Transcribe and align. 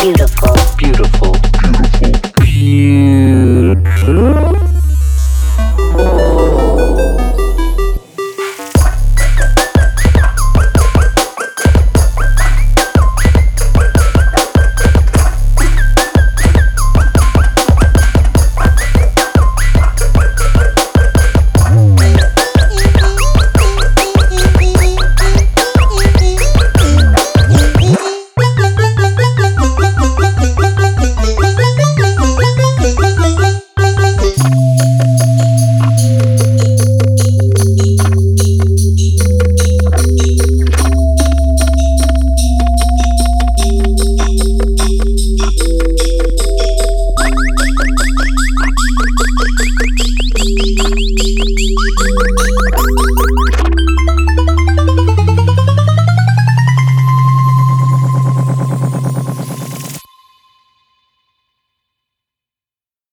beautiful, 0.00 0.54
beautiful, 0.76 1.32
beautiful, 1.58 2.12
beautiful. 3.82 4.67